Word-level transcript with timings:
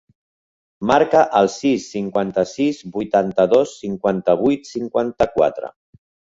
Marca 0.91 1.21
el 1.39 1.49
sis, 1.55 1.85
cinquanta-sis, 1.97 2.81
vuitanta-dos, 2.97 3.77
cinquanta-vuit, 3.85 4.69
cinquanta-quatre. 4.75 5.75